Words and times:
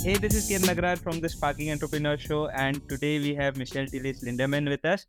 Hey, 0.00 0.14
this 0.16 0.34
is 0.36 0.48
Kiran 0.48 0.64
Nagrar 0.68 0.96
from 0.96 1.18
the 1.20 1.28
Sparking 1.28 1.72
Entrepreneur 1.72 2.16
Show, 2.16 2.46
and 2.50 2.88
today 2.88 3.18
we 3.18 3.34
have 3.34 3.56
Michelle 3.56 3.84
Tillis 3.84 4.22
Lederman 4.22 4.68
with 4.68 4.84
us. 4.84 5.06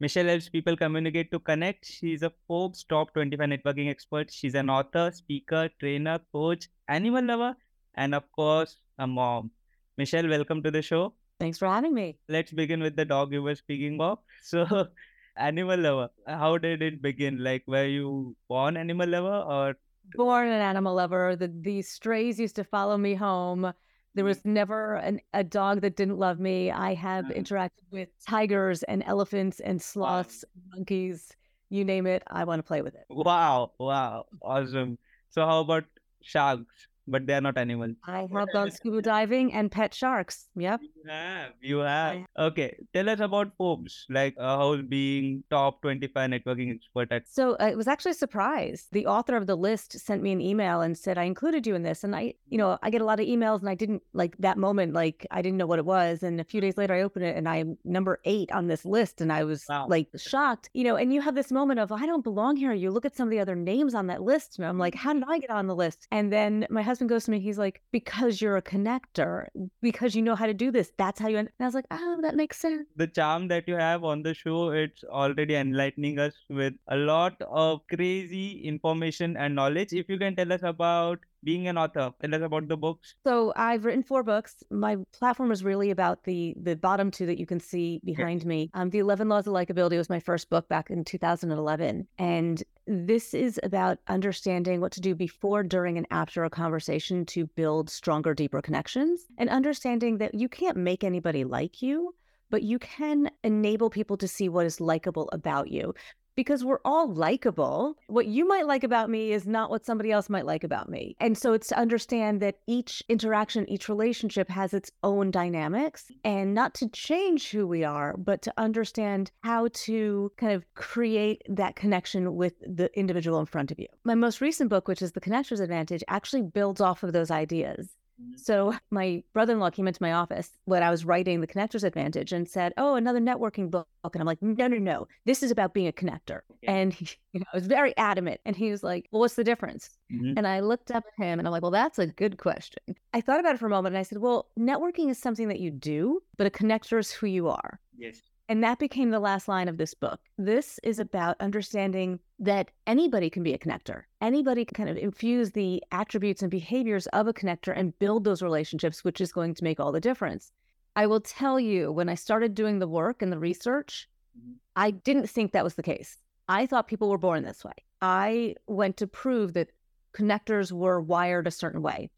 Michelle 0.00 0.24
helps 0.24 0.48
people 0.48 0.78
communicate 0.78 1.30
to 1.32 1.38
connect. 1.38 1.84
She's 1.84 2.22
a 2.22 2.32
Forbes 2.46 2.82
top 2.84 3.12
25 3.12 3.50
networking 3.50 3.90
expert. 3.90 4.32
She's 4.32 4.54
an 4.54 4.70
author, 4.70 5.10
speaker, 5.12 5.68
trainer, 5.78 6.18
coach, 6.32 6.70
animal 6.88 7.22
lover, 7.22 7.54
and 7.96 8.14
of 8.14 8.24
course, 8.32 8.78
a 8.98 9.06
mom. 9.06 9.50
Michelle, 9.98 10.26
welcome 10.26 10.62
to 10.62 10.70
the 10.70 10.80
show. 10.80 11.12
Thanks 11.38 11.58
for 11.58 11.68
having 11.68 11.92
me. 11.92 12.16
Let's 12.26 12.50
begin 12.50 12.80
with 12.80 12.96
the 12.96 13.04
dog 13.04 13.34
you 13.34 13.42
were 13.42 13.54
speaking 13.54 14.00
of. 14.00 14.20
So, 14.42 14.88
animal 15.36 15.78
lover, 15.78 16.08
how 16.26 16.56
did 16.56 16.80
it 16.80 17.02
begin? 17.02 17.44
Like, 17.44 17.64
were 17.66 17.86
you 17.86 18.34
born 18.48 18.78
animal 18.78 19.06
lover 19.06 19.44
or? 19.46 19.76
Born 20.14 20.48
an 20.48 20.62
animal 20.62 20.94
lover. 20.94 21.36
The, 21.36 21.52
the 21.60 21.82
strays 21.82 22.40
used 22.40 22.56
to 22.56 22.64
follow 22.64 22.96
me 22.96 23.14
home. 23.14 23.72
There 24.14 24.24
was 24.24 24.44
never 24.44 24.94
an, 24.96 25.20
a 25.32 25.44
dog 25.44 25.82
that 25.82 25.96
didn't 25.96 26.18
love 26.18 26.40
me. 26.40 26.70
I 26.70 26.94
have 26.94 27.24
Uh-huh. 27.26 27.34
interacted 27.40 27.86
with 27.90 28.08
tigers 28.26 28.82
and 28.82 29.02
elephants 29.04 29.60
and 29.60 29.80
sloths, 29.80 30.44
monkeys, 30.74 31.32
you 31.70 31.84
name 31.84 32.06
it. 32.06 32.22
I 32.26 32.44
want 32.44 32.58
to 32.58 32.64
play 32.64 32.82
with 32.82 32.94
it. 32.94 33.04
Wow, 33.08 33.72
wow, 33.78 34.26
awesome. 34.42 34.98
So, 35.30 35.46
how 35.46 35.60
about 35.60 35.84
sharks? 36.22 36.88
But 37.06 37.26
they 37.26 37.34
are 37.34 37.40
not 37.40 37.58
animals. 37.58 37.96
I 38.04 38.28
have 38.32 38.52
gone 38.52 38.70
scuba 38.70 39.02
diving 39.02 39.52
and 39.52 39.70
pet 39.70 39.92
sharks. 39.94 40.48
Yep. 40.56 40.80
You 40.82 41.10
have, 41.10 41.52
you 41.60 41.78
have. 41.78 42.24
Okay, 42.38 42.76
tell 42.94 43.08
us 43.08 43.20
about 43.20 43.52
Forbes, 43.56 44.06
like 44.08 44.34
uh, 44.38 44.56
how 44.56 44.76
being 44.76 45.42
top 45.50 45.82
25 45.82 46.30
networking 46.30 46.74
expert 46.74 47.10
at. 47.12 47.28
So 47.28 47.56
uh, 47.60 47.64
it 47.66 47.76
was 47.76 47.88
actually 47.88 48.12
a 48.12 48.14
surprise. 48.14 48.86
The 48.92 49.06
author 49.06 49.36
of 49.36 49.46
the 49.46 49.56
list 49.56 49.98
sent 49.98 50.22
me 50.22 50.32
an 50.32 50.40
email 50.40 50.80
and 50.82 50.96
said, 50.96 51.18
I 51.18 51.24
included 51.24 51.66
you 51.66 51.74
in 51.74 51.82
this. 51.82 52.04
And 52.04 52.14
I, 52.14 52.34
you 52.48 52.58
know, 52.58 52.78
I 52.82 52.90
get 52.90 53.00
a 53.00 53.04
lot 53.04 53.18
of 53.20 53.26
emails 53.26 53.60
and 53.60 53.68
I 53.68 53.74
didn't 53.74 54.02
like 54.12 54.36
that 54.38 54.58
moment, 54.58 54.92
like 54.92 55.26
I 55.30 55.42
didn't 55.42 55.58
know 55.58 55.66
what 55.66 55.78
it 55.78 55.84
was. 55.86 56.22
And 56.22 56.40
a 56.40 56.44
few 56.44 56.60
days 56.60 56.76
later, 56.76 56.94
I 56.94 57.02
opened 57.02 57.24
it 57.24 57.36
and 57.36 57.48
I'm 57.48 57.76
number 57.84 58.20
eight 58.24 58.52
on 58.52 58.68
this 58.68 58.84
list. 58.84 59.20
And 59.20 59.32
I 59.32 59.44
was 59.44 59.64
Wow. 59.68 59.86
like 59.88 60.08
shocked, 60.16 60.68
you 60.74 60.84
know, 60.84 60.96
and 60.96 61.12
you 61.12 61.20
have 61.20 61.34
this 61.34 61.50
moment 61.52 61.80
of, 61.80 61.90
I 61.92 62.06
don't 62.06 62.24
belong 62.24 62.56
here. 62.56 62.72
You 62.72 62.90
look 62.90 63.04
at 63.04 63.16
some 63.16 63.26
of 63.28 63.30
the 63.30 63.40
other 63.40 63.56
names 63.56 63.94
on 63.94 64.06
that 64.08 64.22
list. 64.22 64.58
And 64.58 64.66
I'm 64.66 64.78
like, 64.78 64.94
how 64.94 65.12
did 65.12 65.24
I 65.28 65.38
get 65.38 65.50
on 65.50 65.66
the 65.66 65.74
list? 65.74 66.06
And 66.10 66.32
then 66.32 66.66
my 66.70 66.82
husband 66.90 67.08
goes 67.08 67.24
to 67.24 67.30
me, 67.30 67.40
he's 67.40 67.58
like, 67.58 67.80
because 67.92 68.40
you're 68.40 68.56
a 68.56 68.62
connector, 68.62 69.46
because 69.80 70.14
you 70.14 70.22
know 70.22 70.34
how 70.34 70.46
to 70.46 70.54
do 70.54 70.70
this. 70.70 70.92
That's 70.98 71.20
how 71.20 71.28
you, 71.28 71.38
and 71.38 71.48
I 71.60 71.64
was 71.64 71.74
like, 71.74 71.86
oh, 71.90 72.18
that 72.22 72.36
makes 72.36 72.58
sense. 72.58 72.86
The 72.96 73.06
charm 73.06 73.48
that 73.48 73.66
you 73.66 73.74
have 73.74 74.04
on 74.04 74.22
the 74.22 74.34
show, 74.34 74.70
it's 74.70 75.04
already 75.04 75.54
enlightening 75.54 76.18
us 76.18 76.34
with 76.48 76.74
a 76.88 76.96
lot 76.96 77.40
of 77.42 77.80
crazy 77.94 78.62
information 78.64 79.36
and 79.36 79.54
knowledge. 79.54 79.92
If 79.92 80.08
you 80.08 80.18
can 80.18 80.36
tell 80.36 80.52
us 80.52 80.60
about 80.62 81.20
being 81.42 81.68
an 81.68 81.78
author, 81.78 82.12
tell 82.20 82.34
us 82.34 82.42
about 82.42 82.68
the 82.68 82.76
books. 82.76 83.14
So 83.24 83.52
I've 83.56 83.84
written 83.84 84.02
four 84.02 84.22
books. 84.22 84.62
My 84.70 84.96
platform 85.12 85.50
is 85.52 85.64
really 85.64 85.90
about 85.90 86.24
the 86.24 86.54
the 86.60 86.76
bottom 86.76 87.10
two 87.10 87.26
that 87.26 87.38
you 87.38 87.46
can 87.46 87.60
see 87.60 88.00
behind 88.04 88.44
me. 88.44 88.70
Um, 88.74 88.90
the 88.90 88.98
Eleven 88.98 89.28
Laws 89.28 89.46
of 89.46 89.54
Likability 89.54 89.96
was 89.96 90.08
my 90.08 90.20
first 90.20 90.50
book 90.50 90.68
back 90.68 90.90
in 90.90 91.04
2011, 91.04 92.06
and 92.18 92.62
this 92.86 93.34
is 93.34 93.60
about 93.62 93.98
understanding 94.08 94.80
what 94.80 94.92
to 94.92 95.00
do 95.00 95.14
before, 95.14 95.62
during, 95.62 95.96
and 95.96 96.06
after 96.10 96.44
a 96.44 96.50
conversation 96.50 97.24
to 97.26 97.46
build 97.46 97.88
stronger, 97.88 98.34
deeper 98.34 98.60
connections, 98.60 99.26
and 99.38 99.48
understanding 99.48 100.18
that 100.18 100.34
you 100.34 100.48
can't 100.48 100.76
make 100.76 101.04
anybody 101.04 101.44
like 101.44 101.82
you. 101.82 102.14
But 102.50 102.64
you 102.64 102.80
can 102.80 103.30
enable 103.44 103.90
people 103.90 104.16
to 104.16 104.26
see 104.26 104.48
what 104.48 104.66
is 104.66 104.80
likable 104.80 105.28
about 105.32 105.68
you 105.68 105.94
because 106.40 106.64
we're 106.64 106.80
all 106.86 107.12
likable. 107.12 107.98
What 108.06 108.24
you 108.24 108.48
might 108.48 108.66
like 108.66 108.82
about 108.82 109.10
me 109.10 109.30
is 109.30 109.46
not 109.46 109.68
what 109.68 109.84
somebody 109.84 110.10
else 110.10 110.30
might 110.30 110.46
like 110.46 110.64
about 110.64 110.88
me. 110.88 111.14
And 111.20 111.36
so 111.36 111.52
it's 111.52 111.66
to 111.66 111.78
understand 111.78 112.40
that 112.40 112.60
each 112.66 113.02
interaction, 113.10 113.68
each 113.68 113.90
relationship 113.90 114.48
has 114.48 114.72
its 114.72 114.90
own 115.02 115.30
dynamics 115.30 116.10
and 116.24 116.54
not 116.54 116.72
to 116.76 116.88
change 116.88 117.50
who 117.50 117.66
we 117.66 117.84
are, 117.84 118.16
but 118.16 118.40
to 118.40 118.54
understand 118.56 119.30
how 119.42 119.68
to 119.84 120.32
kind 120.38 120.54
of 120.54 120.64
create 120.72 121.42
that 121.46 121.76
connection 121.76 122.34
with 122.34 122.54
the 122.60 122.88
individual 122.98 123.38
in 123.38 123.44
front 123.44 123.70
of 123.70 123.78
you. 123.78 123.88
My 124.04 124.14
most 124.14 124.40
recent 124.40 124.70
book, 124.70 124.88
which 124.88 125.02
is 125.02 125.12
The 125.12 125.20
Connector's 125.20 125.60
Advantage, 125.60 126.02
actually 126.08 126.40
builds 126.40 126.80
off 126.80 127.02
of 127.02 127.12
those 127.12 127.30
ideas. 127.30 127.96
So 128.36 128.74
my 128.90 129.22
brother-in-law 129.34 129.70
came 129.70 129.86
into 129.86 130.02
my 130.02 130.12
office 130.12 130.56
when 130.64 130.82
I 130.82 130.90
was 130.90 131.04
writing 131.04 131.40
the 131.40 131.46
Connector's 131.46 131.84
Advantage 131.84 132.32
and 132.32 132.48
said, 132.48 132.72
"Oh, 132.78 132.94
another 132.94 133.20
networking 133.20 133.70
book." 133.70 133.86
And 134.04 134.16
I'm 134.20 134.26
like, 134.26 134.40
"No, 134.42 134.66
no, 134.66 134.78
no. 134.78 135.06
This 135.26 135.42
is 135.42 135.50
about 135.50 135.74
being 135.74 135.86
a 135.88 135.92
connector." 135.92 136.40
And 136.66 136.92
he, 136.94 137.06
you 137.32 137.40
know, 137.40 137.46
I 137.52 137.56
was 137.56 137.66
very 137.66 137.94
adamant. 137.96 138.40
And 138.46 138.56
he 138.56 138.70
was 138.70 138.82
like, 138.82 139.08
"Well, 139.10 139.20
what's 139.20 139.34
the 139.34 139.44
difference?" 139.44 139.98
Mhm. 140.12 140.34
And 140.36 140.46
I 140.46 140.60
looked 140.60 140.90
up 140.90 141.04
at 141.06 141.22
him 141.24 141.38
and 141.38 141.46
I'm 141.46 141.52
like, 141.52 141.62
"Well, 141.62 141.70
that's 141.70 141.98
a 141.98 142.06
good 142.06 142.38
question." 142.38 142.82
I 143.12 143.20
thought 143.20 143.40
about 143.40 143.54
it 143.56 143.58
for 143.58 143.66
a 143.66 143.70
moment 143.70 143.94
and 143.94 144.00
I 144.00 144.04
said, 144.04 144.18
"Well, 144.18 144.50
networking 144.58 145.10
is 145.10 145.18
something 145.18 145.48
that 145.48 145.60
you 145.60 145.70
do, 145.70 146.22
but 146.38 146.46
a 146.46 146.50
connector 146.50 146.98
is 146.98 147.12
who 147.12 147.26
you 147.26 147.48
are." 147.48 147.80
Yes. 147.96 148.29
And 148.50 148.64
that 148.64 148.80
became 148.80 149.10
the 149.10 149.20
last 149.20 149.46
line 149.46 149.68
of 149.68 149.76
this 149.76 149.94
book. 149.94 150.18
This 150.36 150.80
is 150.82 150.98
about 150.98 151.36
understanding 151.38 152.18
that 152.40 152.72
anybody 152.84 153.30
can 153.30 153.44
be 153.44 153.54
a 153.54 153.58
connector. 153.58 154.02
Anybody 154.20 154.64
can 154.64 154.74
kind 154.74 154.88
of 154.88 154.96
infuse 154.96 155.52
the 155.52 155.80
attributes 155.92 156.42
and 156.42 156.50
behaviors 156.50 157.06
of 157.08 157.28
a 157.28 157.32
connector 157.32 157.72
and 157.74 157.96
build 158.00 158.24
those 158.24 158.42
relationships, 158.42 159.04
which 159.04 159.20
is 159.20 159.30
going 159.32 159.54
to 159.54 159.62
make 159.62 159.78
all 159.78 159.92
the 159.92 160.00
difference. 160.00 160.50
I 160.96 161.06
will 161.06 161.20
tell 161.20 161.60
you, 161.60 161.92
when 161.92 162.08
I 162.08 162.16
started 162.16 162.56
doing 162.56 162.80
the 162.80 162.88
work 162.88 163.22
and 163.22 163.32
the 163.32 163.38
research, 163.38 164.08
Mhm. 164.36 164.56
I 164.74 164.90
didn't 164.90 165.30
think 165.30 165.52
that 165.52 165.62
was 165.62 165.76
the 165.76 165.84
case. 165.84 166.18
I 166.48 166.66
thought 166.66 166.88
people 166.88 167.08
were 167.08 167.18
born 167.18 167.44
this 167.44 167.64
way. 167.64 167.84
I 168.02 168.56
went 168.66 168.96
to 168.96 169.06
prove 169.06 169.52
that 169.52 169.70
connectors 170.12 170.72
were 170.72 171.00
wired 171.00 171.46
a 171.46 171.52
certain 171.52 171.82
way. 171.82 172.10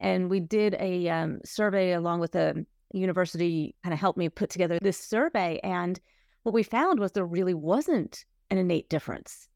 And 0.00 0.30
we 0.30 0.40
did 0.40 0.76
a 0.80 1.10
um, 1.10 1.40
survey 1.44 1.92
along 1.92 2.20
with 2.20 2.34
a 2.34 2.64
university 2.98 3.74
kind 3.82 3.92
of 3.92 4.00
helped 4.00 4.18
me 4.18 4.28
put 4.28 4.50
together 4.50 4.78
this 4.80 4.98
survey. 4.98 5.60
And 5.62 6.00
what 6.42 6.54
we 6.54 6.62
found 6.62 7.00
was 7.00 7.12
there 7.12 7.26
really 7.26 7.54
wasn't 7.54 8.24
an 8.50 8.58
innate 8.58 8.88
difference. 8.88 9.48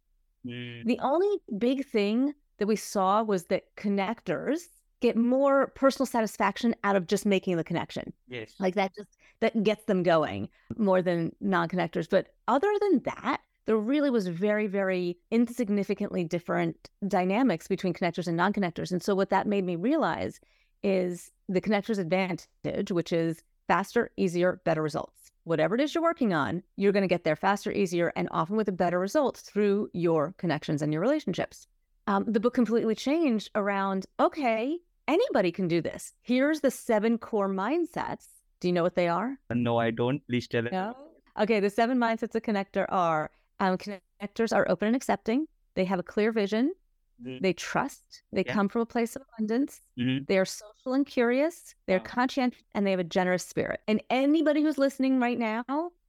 Mm. 0.47 0.85
The 0.87 0.99
only 1.01 1.39
big 1.59 1.87
thing 1.87 2.35
that 2.59 2.67
we 2.67 2.77
saw 2.77 3.23
was 3.23 3.45
that 3.45 3.65
connectors 3.77 4.61
get 5.01 5.17
more 5.17 5.69
personal 5.69 6.07
satisfaction 6.07 6.75
out 6.83 6.97
of 6.97 7.07
just 7.07 7.25
making 7.25 7.57
the 7.57 7.65
connection. 7.65 8.13
Yes. 8.29 8.55
Like 8.59 8.75
that 8.75 8.95
just 8.95 9.17
that 9.41 9.63
gets 9.63 9.85
them 9.85 10.03
going 10.03 10.49
more 10.77 11.01
than 11.03 11.33
non-connectors. 11.41 12.09
But 12.11 12.29
other 12.49 12.73
than 12.81 13.03
that, 13.05 13.41
there 13.67 13.77
really 13.77 14.11
was 14.11 14.27
very, 14.27 14.67
very 14.67 15.17
insignificantly 15.31 16.25
different 16.25 16.89
dynamics 17.07 17.69
between 17.69 17.93
connectors 17.93 18.27
and 18.27 18.37
non-connectors. 18.37 18.91
And 18.91 19.03
so 19.03 19.15
what 19.15 19.31
that 19.31 19.47
made 19.47 19.65
me 19.65 19.77
realize 19.77 20.41
is 20.83 21.31
the 21.49 21.61
connector's 21.61 21.99
advantage, 21.99 22.91
which 22.91 23.13
is 23.13 23.43
faster, 23.67 24.11
easier, 24.17 24.61
better 24.65 24.83
results. 24.83 25.31
Whatever 25.45 25.75
it 25.75 25.81
is 25.81 25.95
you're 25.95 26.03
working 26.03 26.35
on, 26.35 26.63
you're 26.77 26.93
going 26.93 27.03
to 27.03 27.09
get 27.09 27.25
there 27.25 27.37
faster, 27.37 27.73
easier, 27.73 28.13
and 28.17 28.29
often 28.31 28.57
with 28.57 28.69
a 28.69 28.73
better 28.73 28.99
result 28.99 29.39
through 29.39 29.89
your 29.93 30.35
connections 30.37 30.83
and 30.83 30.93
your 30.93 31.01
relationships. 31.01 31.67
Um, 32.07 32.25
the 32.27 32.41
book 32.41 32.55
completely 32.55 32.95
changed 32.95 33.51
around 33.55 34.07
okay, 34.19 34.79
anybody 35.07 35.53
can 35.53 35.69
do 35.69 35.81
this. 35.81 36.15
Here's 36.23 36.61
the 36.61 36.71
seven 36.71 37.19
core 37.19 37.49
mindsets. 37.49 38.27
Do 38.61 38.69
you 38.69 38.73
know 38.73 38.83
what 38.83 38.95
they 38.95 39.09
are? 39.09 39.39
no, 39.51 39.79
I 39.79 39.91
don't. 39.91 40.27
Please 40.27 40.49
tell 40.49 40.63
me. 40.63 40.71
No. 40.73 40.97
Okay, 41.39 41.61
the 41.61 41.71
seven 41.71 41.99
mindsets 41.99 42.35
of 42.35 42.43
connector 42.43 42.87
are 42.89 43.31
um, 43.61 43.79
connectors 43.79 44.55
are 44.55 44.69
open 44.69 44.89
and 44.89 44.97
accepting. 44.97 45.47
They 45.75 45.85
have 45.85 45.99
a 45.99 46.03
clear 46.03 46.33
vision. 46.33 46.73
Mhm. 47.23 47.41
They 47.43 47.53
trust. 47.53 48.23
They 48.33 48.45
Yeah. 48.45 48.53
come 48.53 48.69
from 48.69 48.83
a 48.83 48.87
place 48.87 49.17
of 49.17 49.23
abundance. 49.35 49.83
Mhm. 49.99 50.27
They 50.27 50.39
are 50.39 50.45
social 50.45 50.93
and 50.95 51.07
curious. 51.07 51.75
They're 51.87 51.99
Wow. 51.99 52.05
conscientious 52.05 52.63
and 52.75 52.87
they 52.87 52.91
have 52.93 53.01
a 53.01 53.05
generous 53.05 53.45
spirit. 53.45 53.81
And 53.89 54.03
anybody 54.11 54.63
who's 54.63 54.79
listening 54.79 55.19
right 55.21 55.39
now 55.39 55.65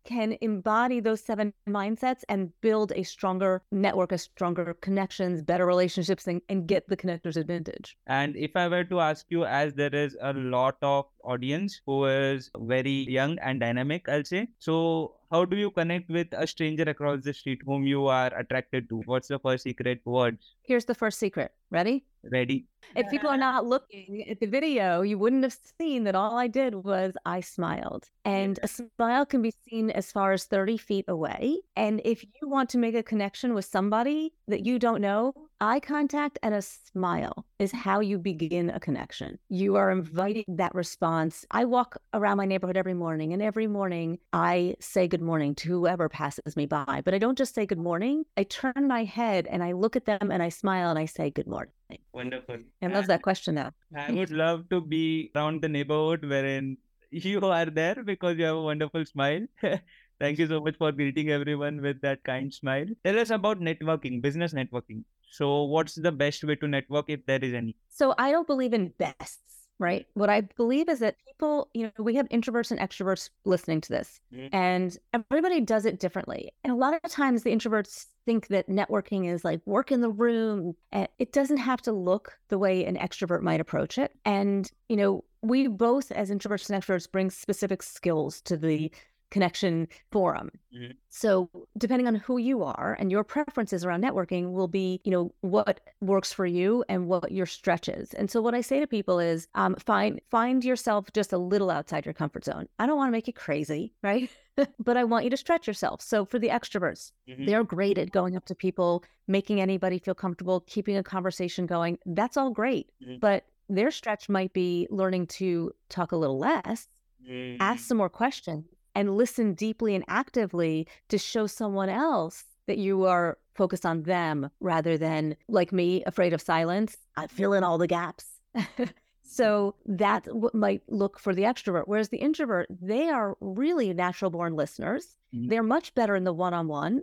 can 0.05 0.37
embody 0.41 0.99
those 1.01 1.21
seven 1.21 1.53
mindsets 1.67 2.23
and 2.29 2.51
build 2.61 2.91
a 2.95 3.03
stronger 3.03 3.61
network, 3.71 4.11
a 4.11 4.17
stronger 4.17 4.73
connections, 4.81 5.41
better 5.43 5.65
relationships, 5.65 6.25
and, 6.27 6.41
and 6.49 6.67
get 6.67 6.87
the 6.87 6.95
connector's 6.97 7.38
advantage. 7.38 7.97
And 8.07 8.35
if 8.35 8.55
I 8.55 8.67
were 8.69 8.85
to 8.85 9.00
ask 9.01 9.25
you, 9.29 9.45
as 9.45 9.73
there 9.73 9.94
is 9.94 10.17
a 10.21 10.33
lot 10.33 10.77
of 10.81 11.05
audience 11.23 11.81
who 11.85 12.05
is 12.05 12.50
very 12.57 13.05
young 13.09 13.38
and 13.39 13.59
dynamic, 13.59 14.07
I'll 14.09 14.23
say. 14.23 14.47
So, 14.57 15.15
how 15.31 15.45
do 15.45 15.55
you 15.55 15.69
connect 15.71 16.09
with 16.09 16.27
a 16.33 16.47
stranger 16.47 16.83
across 16.83 17.23
the 17.23 17.33
street 17.33 17.61
whom 17.65 17.85
you 17.85 18.07
are 18.07 18.33
attracted 18.37 18.89
to? 18.89 19.01
What's 19.05 19.27
the 19.27 19.39
first 19.39 19.63
secret 19.63 20.01
words? 20.05 20.55
Here's 20.63 20.85
the 20.85 20.95
first 20.95 21.19
secret. 21.19 21.51
Ready? 21.71 22.03
Ready? 22.23 22.65
If 22.95 23.09
people 23.09 23.29
are 23.29 23.37
not 23.37 23.65
looking 23.65 24.25
at 24.27 24.39
the 24.39 24.47
video, 24.47 25.01
you 25.01 25.19
wouldn't 25.19 25.43
have 25.43 25.55
seen 25.79 26.03
that 26.05 26.15
all 26.15 26.37
I 26.37 26.47
did 26.47 26.73
was 26.73 27.13
I 27.25 27.41
smiled. 27.41 28.09
And 28.25 28.59
a 28.63 28.67
smile 28.67 29.25
can 29.25 29.41
be 29.43 29.53
seen 29.69 29.91
as 29.91 30.11
far 30.11 30.33
as 30.33 30.45
30 30.45 30.77
feet 30.77 31.05
away. 31.07 31.59
And 31.75 32.01
if 32.03 32.23
you 32.23 32.49
want 32.49 32.69
to 32.71 32.79
make 32.79 32.95
a 32.95 33.03
connection 33.03 33.53
with 33.53 33.65
somebody 33.65 34.33
that 34.47 34.65
you 34.65 34.79
don't 34.79 35.01
know, 35.01 35.33
eye 35.61 35.79
contact 35.79 36.39
and 36.41 36.53
a 36.53 36.61
smile 36.61 37.45
is 37.59 37.71
how 37.71 38.00
you 38.00 38.17
begin 38.17 38.69
a 38.69 38.79
connection. 38.79 39.38
You 39.50 39.75
are 39.75 39.91
inviting 39.91 40.45
that 40.47 40.73
response. 40.73 41.45
I 41.51 41.65
walk 41.65 41.97
around 42.13 42.38
my 42.38 42.45
neighborhood 42.45 42.77
every 42.77 42.94
morning, 42.94 43.33
and 43.33 43.41
every 43.41 43.67
morning 43.67 44.19
I 44.31 44.75
say 44.79 45.07
good 45.07 45.21
morning 45.21 45.56
to 45.56 45.69
whoever 45.69 46.07
passes 46.09 46.56
me 46.56 46.65
by. 46.65 47.01
But 47.03 47.13
I 47.13 47.17
don't 47.17 47.38
just 47.38 47.53
say 47.53 47.65
good 47.65 47.79
morning, 47.79 48.25
I 48.38 48.44
turn 48.44 48.88
my 48.88 49.03
head 49.03 49.47
and 49.47 49.63
I 49.63 49.73
look 49.73 49.95
at 49.95 50.06
them 50.06 50.31
and 50.31 50.41
I 50.41 50.50
smile 50.50 50.89
and 50.89 51.00
I 51.00 51.06
say 51.06 51.29
good 51.29 51.47
morning. 51.47 51.73
Wonderful. 52.13 52.57
I 52.81 52.88
love 52.88 53.07
that 53.07 53.21
question 53.21 53.55
now. 53.55 53.71
I 53.95 54.12
would 54.12 54.31
love 54.31 54.69
to 54.69 54.81
be 54.81 55.31
around 55.35 55.62
the 55.62 55.69
neighborhood 55.69 56.23
wherein 56.23 56.77
you 57.12 57.41
are 57.41 57.65
there 57.65 58.03
because 58.03 58.38
you 58.38 58.45
have 58.45 58.55
a 58.55 58.62
wonderful 58.62 59.05
smile. 59.05 59.45
Thank 60.19 60.38
you 60.38 60.47
so 60.47 60.59
much 60.59 60.75
for 60.77 60.91
greeting 60.91 61.29
everyone 61.29 61.81
with 61.81 62.01
that 62.01 62.23
kind 62.23 62.53
smile. 62.53 62.85
Tell 63.05 63.17
us 63.17 63.29
about 63.29 63.59
networking, 63.62 64.21
business 64.21 64.53
networking. 64.53 65.03
So, 65.29 65.63
what's 65.63 65.95
the 65.95 66.11
best 66.11 66.43
way 66.43 66.55
to 66.55 66.67
network 66.67 67.09
if 67.09 67.25
there 67.25 67.43
is 67.43 67.53
any? 67.53 67.75
So, 67.89 68.13
I 68.17 68.31
don't 68.31 68.47
believe 68.47 68.73
in 68.73 68.93
bests, 68.97 69.39
right? 69.79 70.05
What 70.13 70.29
I 70.29 70.41
believe 70.41 70.89
is 70.89 70.99
that 70.99 71.15
people, 71.25 71.69
you 71.73 71.83
know, 71.83 72.03
we 72.03 72.15
have 72.15 72.27
introverts 72.29 72.71
and 72.71 72.79
extroverts 72.79 73.29
listening 73.45 73.81
to 73.81 73.89
this, 73.89 74.19
mm-hmm. 74.33 74.53
and 74.53 74.97
everybody 75.13 75.61
does 75.61 75.85
it 75.85 75.99
differently. 75.99 76.51
And 76.63 76.73
a 76.73 76.75
lot 76.75 76.99
of 77.03 77.11
times 77.11 77.43
the 77.43 77.51
introverts 77.51 78.07
think 78.29 78.47
that 78.49 78.69
networking 78.69 79.27
is 79.27 79.43
like 79.43 79.59
work 79.65 79.91
in 79.91 80.01
the 80.01 80.09
room. 80.09 80.75
And 80.91 81.07
it 81.17 81.33
doesn't 81.33 81.57
have 81.57 81.81
to 81.81 81.91
look 81.91 82.37
the 82.49 82.59
way 82.59 82.85
an 82.85 82.95
extrovert 82.95 83.41
might 83.41 83.59
approach 83.59 83.97
it. 83.97 84.11
And, 84.23 84.71
you 84.87 84.97
know, 84.97 85.23
we 85.41 85.65
both 85.65 86.11
as 86.11 86.29
introverts 86.29 86.69
and 86.69 86.79
extroverts 86.79 87.11
bring 87.11 87.31
specific 87.31 87.81
skills 87.81 88.39
to 88.41 88.55
the 88.55 88.91
connection 89.31 89.87
forum. 90.11 90.51
Mm-hmm. 90.75 90.91
So 91.09 91.49
depending 91.77 92.07
on 92.07 92.15
who 92.15 92.37
you 92.37 92.63
are 92.63 92.95
and 92.99 93.11
your 93.11 93.23
preferences 93.23 93.83
around 93.83 94.03
networking 94.03 94.51
will 94.51 94.67
be, 94.67 95.01
you 95.03 95.11
know, 95.11 95.33
what 95.41 95.81
works 96.01 96.31
for 96.31 96.45
you 96.45 96.83
and 96.89 97.07
what 97.07 97.31
your 97.31 97.45
stretch 97.45 97.89
is. 97.89 98.13
And 98.13 98.29
so 98.29 98.41
what 98.41 98.55
I 98.55 98.61
say 98.61 98.79
to 98.79 98.87
people 98.87 99.19
is 99.19 99.47
um, 99.55 99.75
find 99.75 100.21
find 100.29 100.63
yourself 100.63 101.11
just 101.13 101.33
a 101.33 101.37
little 101.37 101.71
outside 101.71 102.05
your 102.05 102.13
comfort 102.13 102.45
zone. 102.45 102.67
I 102.77 102.85
don't 102.85 102.97
want 102.97 103.09
to 103.09 103.11
make 103.11 103.27
you 103.27 103.33
crazy, 103.33 103.93
right? 104.03 104.29
but 104.79 104.97
I 104.97 105.03
want 105.03 105.23
you 105.23 105.29
to 105.31 105.37
stretch 105.37 105.67
yourself. 105.67 106.01
So 106.01 106.25
for 106.25 106.39
the 106.39 106.49
extroverts, 106.49 107.11
mm-hmm. 107.27 107.45
they're 107.45 107.63
great 107.63 107.97
at 107.97 108.11
going 108.11 108.35
up 108.35 108.45
to 108.45 108.55
people, 108.55 109.03
making 109.27 109.61
anybody 109.61 109.99
feel 109.99 110.15
comfortable, 110.15 110.61
keeping 110.61 110.97
a 110.97 111.03
conversation 111.03 111.65
going. 111.65 111.97
That's 112.05 112.37
all 112.37 112.51
great. 112.51 112.87
Mm-hmm. 113.03 113.19
But 113.19 113.45
their 113.69 113.91
stretch 113.91 114.27
might 114.29 114.51
be 114.53 114.87
learning 114.89 115.27
to 115.27 115.71
talk 115.89 116.11
a 116.11 116.17
little 116.17 116.39
less, 116.39 116.87
mm-hmm. 117.27 117.61
ask 117.61 117.85
some 117.85 117.97
more 117.97 118.09
questions, 118.09 118.65
and 118.95 119.18
listen 119.18 119.53
deeply 119.53 119.95
and 119.95 120.03
actively 120.07 120.88
to 121.09 121.18
show 121.18 121.47
someone 121.47 121.89
else 121.89 122.45
that 122.68 122.77
you 122.77 123.06
are 123.06 123.38
focused 123.56 123.86
on 123.86 124.03
them 124.03 124.50
rather 124.59 124.97
than 124.97 125.36
like 125.47 125.71
me, 125.71 126.03
afraid 126.06 126.33
of 126.33 126.41
silence. 126.41 126.97
I 127.18 127.27
fill 127.27 127.53
in 127.53 127.63
all 127.63 127.77
the 127.77 127.88
gaps. 127.88 128.25
so 129.29 129.75
that 129.85 130.27
might 130.53 130.81
look 130.87 131.19
for 131.19 131.35
the 131.35 131.43
extrovert. 131.43 131.83
Whereas 131.85 132.09
the 132.09 132.17
introvert, 132.17 132.67
they 132.81 133.09
are 133.09 133.37
really 133.41 133.93
natural 133.93 134.31
born 134.31 134.55
listeners. 134.55 135.15
Mm-hmm. 135.35 135.49
They're 135.49 135.63
much 135.63 135.93
better 135.93 136.15
in 136.15 136.23
the 136.23 136.33
one 136.33 136.55
on 136.55 136.67
one. 136.67 137.01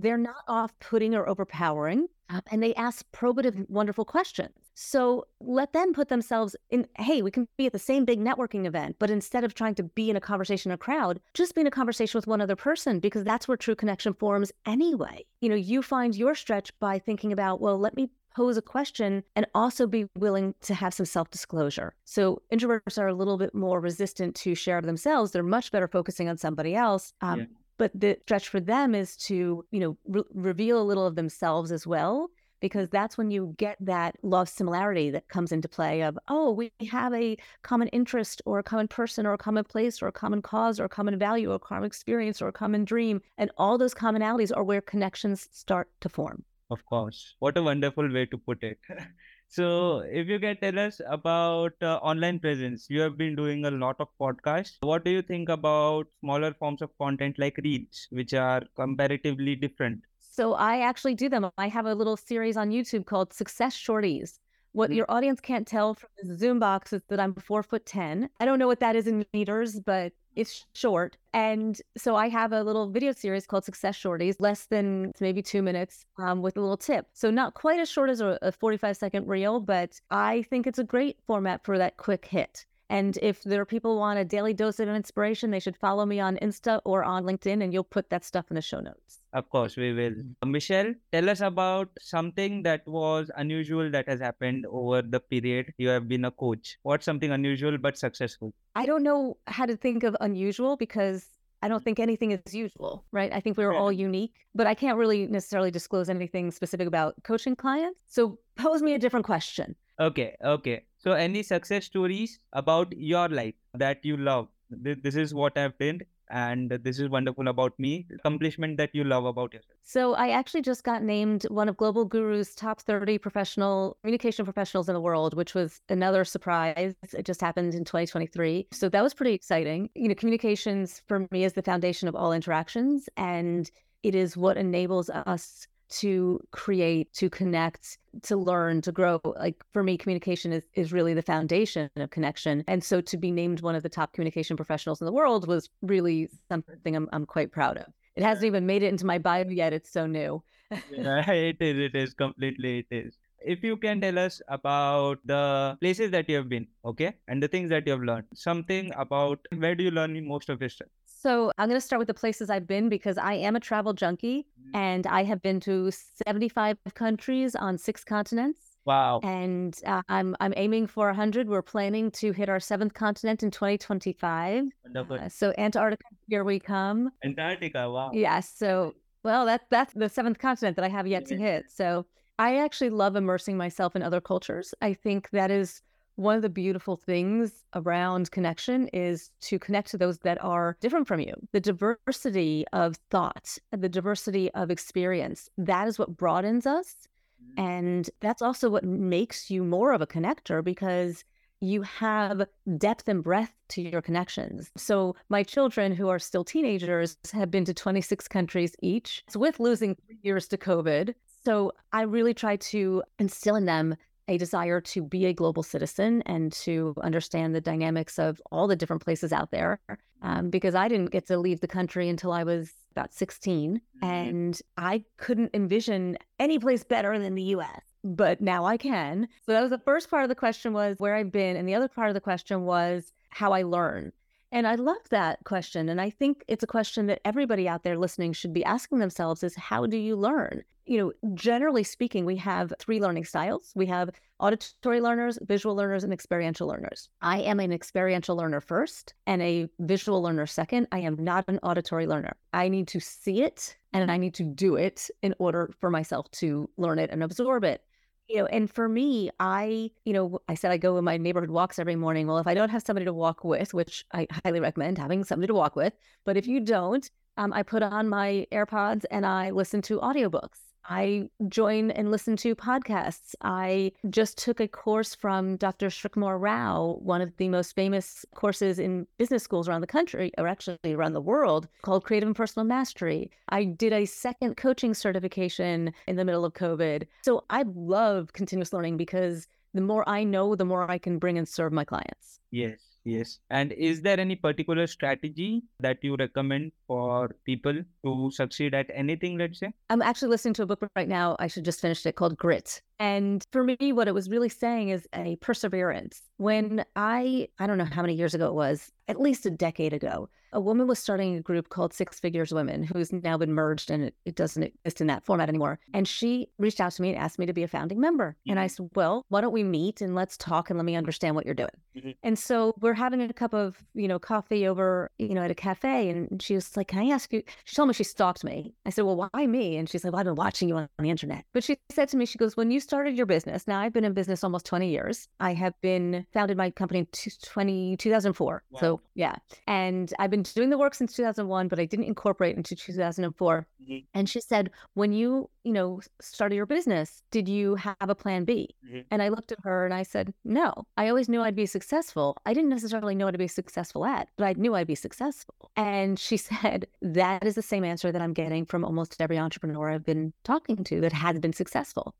They're 0.00 0.16
not 0.16 0.44
off 0.46 0.78
putting 0.78 1.14
or 1.14 1.28
overpowering. 1.28 2.06
Um, 2.28 2.42
and 2.50 2.62
they 2.62 2.74
ask 2.74 3.04
probative, 3.12 3.68
wonderful 3.68 4.04
questions. 4.04 4.52
So 4.74 5.26
let 5.40 5.72
them 5.72 5.92
put 5.92 6.08
themselves 6.08 6.54
in, 6.70 6.86
hey, 6.98 7.22
we 7.22 7.30
can 7.30 7.48
be 7.56 7.66
at 7.66 7.72
the 7.72 7.78
same 7.78 8.04
big 8.04 8.20
networking 8.20 8.66
event, 8.66 8.96
but 8.98 9.10
instead 9.10 9.42
of 9.42 9.54
trying 9.54 9.74
to 9.76 9.84
be 9.84 10.10
in 10.10 10.16
a 10.16 10.20
conversation, 10.20 10.70
in 10.70 10.74
a 10.74 10.78
crowd, 10.78 11.20
just 11.34 11.54
be 11.54 11.62
in 11.62 11.66
a 11.66 11.70
conversation 11.70 12.18
with 12.18 12.26
one 12.26 12.40
other 12.40 12.56
person 12.56 13.00
because 13.00 13.24
that's 13.24 13.48
where 13.48 13.56
true 13.56 13.76
connection 13.76 14.12
forms 14.12 14.52
anyway. 14.66 15.24
You 15.40 15.48
know, 15.48 15.54
you 15.54 15.82
find 15.82 16.14
your 16.14 16.34
stretch 16.34 16.76
by 16.78 16.98
thinking 16.98 17.32
about, 17.32 17.60
well, 17.60 17.78
let 17.78 17.96
me 17.96 18.10
pose 18.36 18.58
a 18.58 18.62
question 18.62 19.24
and 19.34 19.46
also 19.54 19.86
be 19.86 20.06
willing 20.14 20.54
to 20.60 20.74
have 20.74 20.92
some 20.92 21.06
self 21.06 21.30
disclosure. 21.30 21.94
So 22.04 22.42
introverts 22.52 22.98
are 22.98 23.08
a 23.08 23.14
little 23.14 23.38
bit 23.38 23.54
more 23.54 23.80
resistant 23.80 24.34
to 24.36 24.54
share 24.54 24.82
themselves. 24.82 25.30
They're 25.30 25.42
much 25.42 25.72
better 25.72 25.88
focusing 25.88 26.28
on 26.28 26.36
somebody 26.36 26.74
else. 26.74 27.14
Um, 27.22 27.40
yeah. 27.40 27.46
But 27.78 27.92
the 27.94 28.18
stretch 28.22 28.48
for 28.48 28.60
them 28.60 28.94
is 28.94 29.16
to, 29.28 29.64
you 29.70 29.80
know, 29.80 29.96
re- 30.06 30.30
reveal 30.34 30.80
a 30.80 30.84
little 30.84 31.06
of 31.06 31.14
themselves 31.14 31.72
as 31.72 31.86
well 31.86 32.28
because 32.60 32.88
that's 32.88 33.18
when 33.18 33.30
you 33.30 33.54
get 33.58 33.76
that 33.80 34.16
love 34.22 34.48
similarity 34.48 35.10
that 35.10 35.28
comes 35.28 35.52
into 35.52 35.68
play 35.68 36.02
of 36.02 36.18
oh 36.28 36.50
we 36.50 36.72
have 36.90 37.12
a 37.12 37.36
common 37.62 37.86
interest 37.88 38.40
or 38.46 38.58
a 38.58 38.62
common 38.62 38.88
person 38.88 39.26
or 39.26 39.34
a 39.34 39.38
common 39.38 39.62
place 39.62 40.00
or 40.00 40.06
a 40.06 40.12
common 40.12 40.40
cause 40.40 40.80
or 40.80 40.84
a 40.84 40.88
common 40.88 41.18
value 41.18 41.50
or 41.50 41.56
a 41.56 41.58
common 41.58 41.84
experience 41.84 42.40
or 42.40 42.48
a 42.48 42.52
common 42.52 42.82
dream 42.82 43.20
and 43.36 43.50
all 43.58 43.76
those 43.76 43.92
commonalities 43.92 44.50
are 44.56 44.64
where 44.64 44.80
connections 44.80 45.48
start 45.52 45.90
to 46.00 46.08
form 46.08 46.44
of 46.70 46.84
course 46.86 47.34
what 47.38 47.56
a 47.56 47.62
wonderful 47.62 48.12
way 48.12 48.26
to 48.26 48.38
put 48.38 48.62
it 48.62 48.78
so 49.48 50.00
if 50.20 50.26
you 50.26 50.38
can 50.40 50.56
tell 50.56 50.78
us 50.78 51.00
about 51.08 51.72
uh, 51.82 51.96
online 51.96 52.38
presence 52.38 52.86
you 52.88 53.00
have 53.00 53.16
been 53.16 53.36
doing 53.36 53.64
a 53.64 53.70
lot 53.70 53.96
of 54.00 54.08
podcasts 54.20 54.76
what 54.80 55.04
do 55.04 55.10
you 55.10 55.22
think 55.22 55.48
about 55.48 56.06
smaller 56.20 56.52
forms 56.54 56.82
of 56.82 56.90
content 56.98 57.38
like 57.38 57.56
reels 57.62 58.08
which 58.10 58.34
are 58.34 58.62
comparatively 58.74 59.54
different 59.54 60.00
so 60.36 60.52
I 60.52 60.80
actually 60.80 61.14
do 61.14 61.30
them. 61.30 61.48
I 61.56 61.68
have 61.68 61.86
a 61.86 61.94
little 61.94 62.18
series 62.18 62.58
on 62.58 62.70
YouTube 62.70 63.06
called 63.06 63.32
Success 63.32 63.74
Shorties. 63.74 64.38
What 64.72 64.90
mm-hmm. 64.90 64.98
your 64.98 65.06
audience 65.10 65.40
can't 65.40 65.66
tell 65.66 65.94
from 65.94 66.10
the 66.22 66.36
Zoom 66.36 66.58
box 66.58 66.92
is 66.92 67.00
that 67.08 67.18
I'm 67.18 67.34
four 67.34 67.62
foot 67.62 67.86
10. 67.86 68.28
I 68.38 68.44
don't 68.44 68.58
know 68.58 68.66
what 68.66 68.80
that 68.80 68.96
is 68.96 69.06
in 69.06 69.24
meters, 69.32 69.80
but 69.80 70.12
it's 70.36 70.66
short. 70.74 71.16
And 71.32 71.80
so 71.96 72.14
I 72.14 72.28
have 72.28 72.52
a 72.52 72.62
little 72.62 72.88
video 72.88 73.12
series 73.12 73.46
called 73.46 73.64
Success 73.64 73.98
Shorties, 73.98 74.36
less 74.38 74.66
than 74.66 75.12
maybe 75.20 75.42
two 75.42 75.62
minutes 75.62 76.04
um, 76.18 76.42
with 76.42 76.56
a 76.56 76.60
little 76.60 76.76
tip. 76.76 77.06
So 77.14 77.30
not 77.30 77.54
quite 77.54 77.80
as 77.80 77.90
short 77.90 78.10
as 78.10 78.20
a, 78.20 78.38
a 78.42 78.52
45 78.52 78.96
second 78.96 79.26
reel, 79.26 79.60
but 79.60 80.00
I 80.10 80.42
think 80.42 80.66
it's 80.66 80.78
a 80.78 80.84
great 80.84 81.18
format 81.26 81.64
for 81.64 81.78
that 81.78 81.96
quick 81.96 82.26
hit. 82.26 82.66
And 82.88 83.18
if 83.20 83.42
there 83.42 83.60
are 83.60 83.66
people 83.66 83.98
want 83.98 84.18
a 84.18 84.24
daily 84.24 84.54
dose 84.54 84.78
of 84.78 84.88
inspiration, 84.88 85.50
they 85.50 85.58
should 85.58 85.76
follow 85.76 86.06
me 86.06 86.20
on 86.20 86.36
Insta 86.36 86.80
or 86.84 87.02
on 87.02 87.24
LinkedIn, 87.24 87.62
and 87.62 87.72
you'll 87.72 87.84
put 87.84 88.10
that 88.10 88.24
stuff 88.24 88.46
in 88.50 88.54
the 88.54 88.62
show 88.62 88.80
notes. 88.80 89.20
Of 89.32 89.50
course, 89.50 89.76
we 89.76 89.92
will. 89.92 90.14
Uh, 90.42 90.46
Michelle, 90.46 90.94
tell 91.12 91.28
us 91.28 91.40
about 91.40 91.90
something 92.00 92.62
that 92.62 92.86
was 92.86 93.30
unusual 93.36 93.90
that 93.90 94.08
has 94.08 94.20
happened 94.20 94.66
over 94.70 95.02
the 95.02 95.20
period 95.20 95.74
you 95.78 95.88
have 95.88 96.08
been 96.08 96.24
a 96.24 96.30
coach. 96.30 96.78
What's 96.82 97.04
something 97.04 97.32
unusual 97.32 97.76
but 97.76 97.98
successful? 97.98 98.54
I 98.76 98.86
don't 98.86 99.02
know 99.02 99.36
how 99.48 99.66
to 99.66 99.76
think 99.76 100.04
of 100.04 100.16
unusual 100.20 100.76
because 100.76 101.26
I 101.62 101.68
don't 101.68 101.82
think 101.82 101.98
anything 101.98 102.30
is 102.30 102.54
usual, 102.54 103.04
right? 103.10 103.32
I 103.32 103.40
think 103.40 103.56
we 103.58 103.64
are 103.64 103.74
all 103.74 103.90
unique, 103.90 104.34
but 104.54 104.66
I 104.66 104.74
can't 104.74 104.96
really 104.96 105.26
necessarily 105.26 105.70
disclose 105.70 106.08
anything 106.08 106.50
specific 106.50 106.86
about 106.86 107.22
coaching 107.24 107.56
clients. 107.56 107.98
So 108.06 108.38
pose 108.56 108.82
me 108.82 108.94
a 108.94 108.98
different 108.98 109.26
question. 109.26 109.74
Okay, 109.98 110.36
okay. 110.44 110.84
So, 111.06 111.12
any 111.12 111.44
success 111.44 111.84
stories 111.84 112.40
about 112.52 112.92
your 112.98 113.28
life 113.28 113.54
that 113.74 114.04
you 114.04 114.16
love? 114.16 114.48
This 114.70 115.14
is 115.14 115.32
what 115.32 115.56
I've 115.56 115.78
did, 115.78 116.04
and 116.30 116.68
this 116.68 116.98
is 116.98 117.08
wonderful 117.08 117.46
about 117.46 117.78
me. 117.78 118.08
Accomplishment 118.12 118.76
that 118.78 118.90
you 118.92 119.04
love 119.04 119.24
about 119.24 119.54
yourself. 119.54 119.78
So, 119.84 120.14
I 120.14 120.30
actually 120.30 120.62
just 120.62 120.82
got 120.82 121.04
named 121.04 121.44
one 121.44 121.68
of 121.68 121.76
Global 121.76 122.06
Guru's 122.06 122.56
top 122.56 122.80
30 122.80 123.18
professional 123.18 123.96
communication 124.02 124.44
professionals 124.44 124.88
in 124.88 124.94
the 124.94 125.00
world, 125.00 125.34
which 125.34 125.54
was 125.54 125.80
another 125.88 126.24
surprise. 126.24 126.96
It 127.16 127.24
just 127.24 127.40
happened 127.40 127.74
in 127.74 127.84
2023. 127.84 128.66
So, 128.72 128.88
that 128.88 129.02
was 129.04 129.14
pretty 129.14 129.32
exciting. 129.32 129.88
You 129.94 130.08
know, 130.08 130.14
communications 130.16 131.02
for 131.06 131.28
me 131.30 131.44
is 131.44 131.52
the 131.52 131.62
foundation 131.62 132.08
of 132.08 132.16
all 132.16 132.32
interactions, 132.32 133.08
and 133.16 133.70
it 134.02 134.16
is 134.16 134.36
what 134.36 134.56
enables 134.56 135.08
us 135.08 135.68
to 135.88 136.40
create, 136.50 137.12
to 137.14 137.30
connect, 137.30 137.98
to 138.22 138.36
learn, 138.36 138.80
to 138.82 138.92
grow. 138.92 139.20
Like 139.24 139.62
for 139.72 139.82
me, 139.82 139.96
communication 139.96 140.52
is, 140.52 140.62
is 140.74 140.92
really 140.92 141.14
the 141.14 141.22
foundation 141.22 141.90
of 141.96 142.10
connection. 142.10 142.64
And 142.68 142.82
so 142.82 143.00
to 143.00 143.16
be 143.16 143.30
named 143.30 143.60
one 143.60 143.74
of 143.74 143.82
the 143.82 143.88
top 143.88 144.12
communication 144.12 144.56
professionals 144.56 145.00
in 145.00 145.06
the 145.06 145.12
world 145.12 145.46
was 145.46 145.68
really 145.82 146.28
something 146.48 146.96
I'm, 146.96 147.08
I'm 147.12 147.26
quite 147.26 147.52
proud 147.52 147.78
of. 147.78 147.86
It 148.16 148.22
hasn't 148.22 148.46
even 148.46 148.66
made 148.66 148.82
it 148.82 148.88
into 148.88 149.06
my 149.06 149.18
bio 149.18 149.44
yet. 149.48 149.72
It's 149.72 149.92
so 149.92 150.06
new. 150.06 150.42
yeah, 150.90 151.30
it 151.30 151.58
is. 151.60 151.78
It 151.78 151.94
is 151.94 152.14
completely. 152.14 152.86
It 152.90 152.94
is. 152.94 153.18
If 153.44 153.62
you 153.62 153.76
can 153.76 154.00
tell 154.00 154.18
us 154.18 154.40
about 154.48 155.18
the 155.24 155.76
places 155.80 156.10
that 156.12 156.28
you 156.28 156.36
have 156.36 156.48
been, 156.48 156.66
okay, 156.84 157.14
and 157.28 157.42
the 157.42 157.46
things 157.46 157.68
that 157.70 157.86
you 157.86 157.92
have 157.92 158.02
learned, 158.02 158.24
something 158.34 158.90
about 158.96 159.38
where 159.58 159.74
do 159.74 159.84
you 159.84 159.90
learn 159.90 160.26
most 160.26 160.48
of 160.48 160.60
your 160.60 160.70
stuff? 160.70 160.88
So 161.18 161.50
I'm 161.56 161.68
going 161.68 161.80
to 161.80 161.84
start 161.84 161.98
with 161.98 162.08
the 162.08 162.14
places 162.14 162.50
I've 162.50 162.66
been 162.66 162.88
because 162.88 163.16
I 163.16 163.34
am 163.34 163.56
a 163.56 163.60
travel 163.60 163.94
junkie 163.94 164.46
mm-hmm. 164.60 164.76
and 164.76 165.06
I 165.06 165.24
have 165.24 165.40
been 165.40 165.60
to 165.60 165.90
75 165.90 166.76
countries 166.94 167.54
on 167.54 167.78
six 167.78 168.04
continents. 168.04 168.60
Wow. 168.84 169.20
And 169.24 169.76
uh, 169.84 170.02
I'm 170.08 170.36
I'm 170.38 170.54
aiming 170.56 170.86
for 170.86 171.06
100. 171.06 171.48
We're 171.48 171.62
planning 171.62 172.10
to 172.12 172.32
hit 172.32 172.48
our 172.48 172.60
seventh 172.60 172.94
continent 172.94 173.42
in 173.42 173.50
2025. 173.50 174.64
Uh, 174.94 175.28
so 175.28 175.52
Antarctica, 175.58 176.04
here 176.28 176.44
we 176.44 176.60
come. 176.60 177.10
Antarctica, 177.24 177.90
wow. 177.90 178.10
Yes. 178.12 178.22
Yeah, 178.22 178.40
so 178.40 178.94
well, 179.24 179.44
that's 179.44 179.64
that's 179.70 179.92
the 179.94 180.08
seventh 180.08 180.38
continent 180.38 180.76
that 180.76 180.84
I 180.84 180.88
have 180.88 181.06
yet 181.08 181.26
to 181.26 181.36
hit. 181.36 181.64
So 181.68 182.06
I 182.38 182.58
actually 182.58 182.90
love 182.90 183.16
immersing 183.16 183.56
myself 183.56 183.96
in 183.96 184.02
other 184.02 184.20
cultures. 184.20 184.72
I 184.80 184.94
think 184.94 185.30
that 185.30 185.50
is 185.50 185.82
one 186.16 186.36
of 186.36 186.42
the 186.42 186.48
beautiful 186.48 186.96
things 186.96 187.64
around 187.74 188.30
connection 188.30 188.88
is 188.88 189.30
to 189.42 189.58
connect 189.58 189.90
to 189.90 189.98
those 189.98 190.18
that 190.18 190.42
are 190.42 190.76
different 190.80 191.06
from 191.06 191.20
you. 191.20 191.34
The 191.52 191.60
diversity 191.60 192.64
of 192.72 192.96
thought, 193.10 193.58
the 193.70 193.88
diversity 193.88 194.50
of 194.52 194.70
experience, 194.70 195.48
that 195.58 195.86
is 195.86 195.98
what 195.98 196.16
broadens 196.16 196.66
us 196.66 197.06
mm-hmm. 197.42 197.60
And 197.60 198.10
that's 198.20 198.42
also 198.42 198.70
what 198.70 198.84
makes 198.84 199.50
you 199.50 199.62
more 199.62 199.92
of 199.92 200.00
a 200.00 200.06
connector 200.06 200.64
because 200.64 201.22
you 201.60 201.82
have 201.82 202.46
depth 202.76 203.08
and 203.08 203.22
breadth 203.22 203.52
to 203.68 203.82
your 203.82 204.02
connections. 204.02 204.70
So, 204.76 205.16
my 205.28 205.42
children 205.42 205.92
who 205.92 206.08
are 206.08 206.18
still 206.18 206.44
teenagers 206.44 207.16
have 207.32 207.50
been 207.50 207.64
to 207.64 207.74
26 207.74 208.28
countries 208.28 208.74
each 208.82 209.24
with 209.34 209.58
losing 209.58 209.94
three 209.94 210.18
years 210.22 210.48
to 210.48 210.58
COVID. 210.58 211.14
So, 211.44 211.72
I 211.92 212.02
really 212.02 212.34
try 212.34 212.56
to 212.56 213.02
instill 213.18 213.56
in 213.56 213.64
them 213.64 213.96
a 214.28 214.38
desire 214.38 214.80
to 214.80 215.02
be 215.02 215.26
a 215.26 215.32
global 215.32 215.62
citizen 215.62 216.22
and 216.26 216.52
to 216.52 216.94
understand 217.02 217.54
the 217.54 217.60
dynamics 217.60 218.18
of 218.18 218.40
all 218.50 218.66
the 218.66 218.76
different 218.76 219.02
places 219.02 219.32
out 219.32 219.50
there. 219.50 219.80
Um, 220.22 220.50
because 220.50 220.74
I 220.74 220.88
didn't 220.88 221.10
get 221.10 221.26
to 221.26 221.38
leave 221.38 221.60
the 221.60 221.68
country 221.68 222.08
until 222.08 222.32
I 222.32 222.42
was 222.42 222.72
about 222.90 223.12
16, 223.12 223.76
mm-hmm. 223.76 224.04
and 224.04 224.60
I 224.76 225.04
couldn't 225.18 225.50
envision 225.54 226.16
any 226.38 226.58
place 226.58 226.82
better 226.82 227.18
than 227.18 227.34
the 227.34 227.42
US. 227.42 227.82
But 228.02 228.40
now 228.40 228.64
I 228.64 228.76
can. 228.76 229.28
So 229.44 229.52
that 229.52 229.60
was 229.60 229.70
the 229.70 229.78
first 229.78 230.10
part 230.10 230.22
of 230.22 230.28
the 230.28 230.34
question 230.34 230.72
was 230.72 230.96
where 230.98 231.14
I've 231.14 231.32
been, 231.32 231.56
and 231.56 231.68
the 231.68 231.74
other 231.74 231.88
part 231.88 232.08
of 232.08 232.14
the 232.14 232.20
question 232.20 232.64
was 232.64 233.12
how 233.30 233.52
I 233.52 233.62
learn. 233.62 234.12
And 234.52 234.66
I 234.66 234.76
love 234.76 235.08
that 235.10 235.42
question. 235.44 235.88
And 235.88 236.00
I 236.00 236.10
think 236.10 236.44
it's 236.48 236.62
a 236.62 236.68
question 236.68 237.06
that 237.06 237.20
everybody 237.24 237.68
out 237.68 237.82
there 237.82 237.98
listening 237.98 238.32
should 238.32 238.52
be 238.52 238.64
asking 238.64 238.98
themselves 238.98 239.42
is 239.42 239.56
how 239.56 239.86
do 239.86 239.96
you 239.96 240.16
learn? 240.16 240.62
You 240.86 240.98
know, 240.98 241.34
generally 241.34 241.82
speaking, 241.82 242.24
we 242.24 242.36
have 242.36 242.72
three 242.78 243.00
learning 243.00 243.24
styles. 243.24 243.72
We 243.74 243.86
have 243.86 244.10
auditory 244.38 245.00
learners, 245.00 245.36
visual 245.42 245.74
learners, 245.74 246.04
and 246.04 246.12
experiential 246.12 246.68
learners. 246.68 247.08
I 247.22 247.40
am 247.40 247.58
an 247.58 247.72
experiential 247.72 248.36
learner 248.36 248.60
first 248.60 249.12
and 249.26 249.42
a 249.42 249.68
visual 249.80 250.22
learner 250.22 250.46
second. 250.46 250.86
I 250.92 251.00
am 251.00 251.16
not 251.18 251.44
an 251.48 251.58
auditory 251.64 252.06
learner. 252.06 252.36
I 252.52 252.68
need 252.68 252.86
to 252.88 253.00
see 253.00 253.42
it 253.42 253.76
and 253.92 254.12
I 254.12 254.16
need 254.16 254.34
to 254.34 254.44
do 254.44 254.76
it 254.76 255.10
in 255.22 255.34
order 255.38 255.72
for 255.80 255.90
myself 255.90 256.30
to 256.32 256.70
learn 256.76 257.00
it 257.00 257.10
and 257.10 257.22
absorb 257.22 257.64
it 257.64 257.82
you 258.28 258.38
know, 258.38 258.46
and 258.46 258.70
for 258.70 258.88
me, 258.88 259.30
I, 259.38 259.90
you 260.04 260.12
know, 260.12 260.40
I 260.48 260.54
said 260.54 260.72
I 260.72 260.76
go 260.78 260.98
in 260.98 261.04
my 261.04 261.16
neighborhood 261.16 261.50
walks 261.50 261.78
every 261.78 261.96
morning. 261.96 262.26
Well, 262.26 262.38
if 262.38 262.46
I 262.46 262.54
don't 262.54 262.70
have 262.70 262.82
somebody 262.82 263.04
to 263.06 263.12
walk 263.12 263.44
with, 263.44 263.72
which 263.74 264.04
I 264.12 264.26
highly 264.44 264.60
recommend 264.60 264.98
having 264.98 265.24
somebody 265.24 265.48
to 265.48 265.54
walk 265.54 265.76
with, 265.76 265.92
but 266.24 266.36
if 266.36 266.46
you 266.46 266.60
don't, 266.60 267.08
um, 267.36 267.52
I 267.52 267.62
put 267.62 267.82
on 267.82 268.08
my 268.08 268.46
AirPods 268.50 269.04
and 269.10 269.24
I 269.26 269.50
listen 269.50 269.82
to 269.82 269.98
audiobooks. 270.00 270.65
I 270.88 271.28
join 271.48 271.90
and 271.90 272.10
listen 272.10 272.36
to 272.36 272.54
podcasts. 272.54 273.34
I 273.42 273.92
just 274.08 274.38
took 274.38 274.60
a 274.60 274.68
course 274.68 275.14
from 275.14 275.56
Dr. 275.56 275.88
Srikumar 275.88 276.40
Rao, 276.40 276.98
one 277.02 277.20
of 277.20 277.36
the 277.36 277.48
most 277.48 277.74
famous 277.74 278.24
courses 278.34 278.78
in 278.78 279.06
business 279.18 279.42
schools 279.42 279.68
around 279.68 279.80
the 279.80 279.86
country, 279.86 280.32
or 280.38 280.46
actually 280.46 280.94
around 280.94 281.12
the 281.12 281.20
world, 281.20 281.68
called 281.82 282.04
Creative 282.04 282.26
and 282.26 282.36
Personal 282.36 282.66
Mastery. 282.66 283.30
I 283.48 283.64
did 283.64 283.92
a 283.92 284.06
second 284.06 284.56
coaching 284.56 284.94
certification 284.94 285.92
in 286.06 286.16
the 286.16 286.24
middle 286.24 286.44
of 286.44 286.52
COVID. 286.54 287.06
So 287.22 287.44
I 287.50 287.64
love 287.74 288.32
continuous 288.32 288.72
learning 288.72 288.96
because 288.96 289.48
the 289.74 289.80
more 289.80 290.08
I 290.08 290.24
know, 290.24 290.54
the 290.54 290.64
more 290.64 290.90
I 290.90 290.98
can 290.98 291.18
bring 291.18 291.36
and 291.36 291.48
serve 291.48 291.72
my 291.72 291.84
clients. 291.84 292.40
Yes. 292.50 292.78
Yes. 293.06 293.38
And 293.50 293.70
is 293.72 294.02
there 294.02 294.18
any 294.18 294.34
particular 294.34 294.88
strategy 294.88 295.62
that 295.78 295.98
you 296.02 296.16
recommend 296.16 296.72
for 296.88 297.36
people 297.44 297.84
to 298.04 298.30
succeed 298.32 298.74
at 298.74 298.90
anything, 298.92 299.38
let's 299.38 299.60
say? 299.60 299.72
I'm 299.90 300.02
actually 300.02 300.30
listening 300.30 300.54
to 300.54 300.64
a 300.64 300.66
book 300.66 300.84
right 300.96 301.08
now. 301.08 301.36
I 301.38 301.46
should 301.46 301.64
just 301.64 301.80
finish 301.80 302.04
it 302.04 302.16
called 302.16 302.36
Grit. 302.36 302.82
And 302.98 303.44
for 303.52 303.62
me, 303.62 303.76
what 303.92 304.08
it 304.08 304.14
was 304.14 304.28
really 304.28 304.48
saying 304.48 304.88
is 304.88 305.06
a 305.14 305.36
perseverance. 305.36 306.22
When 306.38 306.84
I, 306.94 307.48
I 307.58 307.66
don't 307.66 307.78
know 307.78 307.84
how 307.84 308.02
many 308.02 308.14
years 308.14 308.34
ago 308.34 308.46
it 308.46 308.54
was, 308.54 308.92
at 309.08 309.20
least 309.20 309.46
a 309.46 309.50
decade 309.50 309.92
ago, 309.92 310.28
a 310.52 310.60
woman 310.60 310.86
was 310.86 310.98
starting 310.98 311.36
a 311.36 311.40
group 311.40 311.68
called 311.68 311.92
Six 311.92 312.18
Figures 312.18 312.52
Women, 312.52 312.82
who's 312.82 313.12
now 313.12 313.36
been 313.36 313.52
merged 313.52 313.90
and 313.90 314.04
it, 314.04 314.14
it 314.24 314.36
doesn't 314.36 314.62
exist 314.62 315.00
in 315.00 315.06
that 315.08 315.24
format 315.24 315.48
anymore. 315.48 315.78
And 315.92 316.06
she 316.06 316.48
reached 316.58 316.80
out 316.80 316.92
to 316.92 317.02
me 317.02 317.10
and 317.10 317.18
asked 317.18 317.38
me 317.38 317.46
to 317.46 317.52
be 317.52 317.62
a 317.62 317.68
founding 317.68 318.00
member. 318.00 318.36
Mm-hmm. 318.40 318.50
And 318.52 318.60
I 318.60 318.66
said, 318.66 318.88
Well, 318.94 319.24
why 319.28 319.40
don't 319.40 319.52
we 319.52 319.64
meet 319.64 320.00
and 320.00 320.14
let's 320.14 320.36
talk 320.36 320.70
and 320.70 320.78
let 320.78 320.84
me 320.84 320.96
understand 320.96 321.34
what 321.34 321.44
you're 321.44 321.54
doing? 321.54 321.68
Mm-hmm. 321.96 322.10
And 322.22 322.38
so 322.38 322.74
we're 322.80 322.94
having 322.94 323.20
a 323.20 323.32
cup 323.32 323.54
of, 323.54 323.82
you 323.94 324.08
know, 324.08 324.18
coffee 324.18 324.66
over, 324.66 325.10
you 325.18 325.34
know, 325.34 325.42
at 325.42 325.50
a 325.50 325.54
cafe. 325.54 326.08
And 326.08 326.40
she 326.42 326.54
was 326.54 326.76
like, 326.76 326.88
Can 326.88 327.00
I 327.00 327.08
ask 327.14 327.32
you? 327.32 327.42
She 327.64 327.74
told 327.74 327.88
me 327.88 327.94
she 327.94 328.04
stalked 328.04 328.44
me. 328.44 328.74
I 328.84 328.90
said, 328.90 329.04
Well, 329.04 329.28
why 329.32 329.46
me? 329.46 329.76
And 329.76 329.88
she's 329.88 330.04
like, 330.04 330.12
Well, 330.12 330.20
I've 330.20 330.26
been 330.26 330.36
watching 330.36 330.68
you 330.68 330.76
on 330.76 330.88
the 330.98 331.10
internet. 331.10 331.44
But 331.52 331.64
she 331.64 331.78
said 331.90 332.08
to 332.10 332.16
me, 332.16 332.26
She 332.26 332.38
goes, 332.38 332.56
When 332.56 332.70
you 332.70 332.80
started 332.80 333.16
your 333.16 333.26
business, 333.26 333.66
now 333.66 333.80
I've 333.80 333.92
been 333.92 334.04
in 334.04 334.14
business 334.14 334.44
almost 334.44 334.66
20 334.66 334.88
years. 334.88 335.28
I 335.40 335.54
have 335.54 335.74
been 335.82 336.25
founded 336.32 336.56
my 336.56 336.70
company 336.70 337.00
in 337.00 337.06
20, 337.42 337.96
2004. 337.96 338.62
Wow. 338.70 338.80
So 338.80 339.00
yeah. 339.14 339.36
And 339.66 340.12
I've 340.18 340.30
been 340.30 340.42
doing 340.42 340.70
the 340.70 340.78
work 340.78 340.94
since 340.94 341.12
2001, 341.14 341.68
but 341.68 341.78
I 341.78 341.84
didn't 341.84 342.06
incorporate 342.06 342.56
into 342.56 342.76
2004. 342.76 343.66
Mm-hmm. 343.82 343.98
And 344.14 344.28
she 344.28 344.40
said, 344.40 344.70
when 344.94 345.12
you, 345.12 345.48
you 345.64 345.72
know, 345.72 346.00
started 346.20 346.56
your 346.56 346.66
business, 346.66 347.22
did 347.30 347.48
you 347.48 347.76
have 347.76 347.96
a 348.00 348.14
plan 348.14 348.44
B? 348.44 348.74
Mm-hmm. 348.86 349.00
And 349.10 349.22
I 349.22 349.28
looked 349.28 349.52
at 349.52 349.58
her 349.62 349.84
and 349.84 349.94
I 349.94 350.02
said, 350.02 350.34
no, 350.44 350.72
I 350.96 351.08
always 351.08 351.28
knew 351.28 351.42
I'd 351.42 351.56
be 351.56 351.66
successful. 351.66 352.36
I 352.46 352.54
didn't 352.54 352.70
necessarily 352.70 353.14
know 353.14 353.26
what 353.26 353.32
to 353.32 353.38
be 353.38 353.48
successful 353.48 354.04
at, 354.04 354.28
but 354.36 354.44
I 354.44 354.54
knew 354.54 354.74
I'd 354.74 354.86
be 354.86 354.94
successful. 354.94 355.70
And 355.76 356.18
she 356.18 356.36
said, 356.36 356.86
that 357.02 357.44
is 357.44 357.54
the 357.54 357.62
same 357.62 357.84
answer 357.84 358.12
that 358.12 358.22
I'm 358.22 358.32
getting 358.32 358.66
from 358.66 358.84
almost 358.84 359.20
every 359.20 359.38
entrepreneur 359.38 359.90
I've 359.90 360.04
been 360.04 360.32
talking 360.44 360.84
to 360.84 361.00
that 361.00 361.12
has 361.12 361.38
been 361.38 361.52
successful. 361.52 362.14